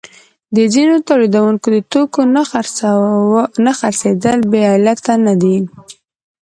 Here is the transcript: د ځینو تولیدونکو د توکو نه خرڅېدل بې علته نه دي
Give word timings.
د 0.55 0.57
ځینو 0.73 0.95
تولیدونکو 1.07 1.67
د 1.75 1.77
توکو 1.91 2.21
نه 3.65 3.69
خرڅېدل 3.79 4.39
بې 4.51 4.61
علته 4.75 5.13
نه 5.25 5.33
دي 5.41 5.57